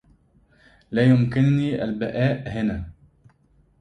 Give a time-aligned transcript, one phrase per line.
[0.91, 2.91] لا يمكنني البقاء هنا.